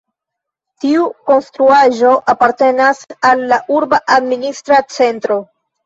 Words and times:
Tiu 0.85 1.03
konstruaĵo 1.31 2.15
apartenis 2.35 3.05
al 3.33 3.47
la 3.55 3.63
urba 3.79 4.05
administra 4.21 4.85
centro. 5.01 5.45